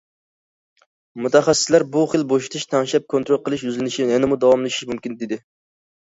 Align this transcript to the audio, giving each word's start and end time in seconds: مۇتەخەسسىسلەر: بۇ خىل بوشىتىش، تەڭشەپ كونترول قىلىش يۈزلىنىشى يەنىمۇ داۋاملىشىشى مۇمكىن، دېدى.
مۇتەخەسسىسلەر: 1.25 1.85
بۇ 1.97 2.05
خىل 2.13 2.23
بوشىتىش، 2.31 2.65
تەڭشەپ 2.73 3.07
كونترول 3.15 3.41
قىلىش 3.51 3.67
يۈزلىنىشى 3.67 4.09
يەنىمۇ 4.15 4.41
داۋاملىشىشى 4.47 4.91
مۇمكىن، 4.95 5.21
دېدى. 5.23 5.41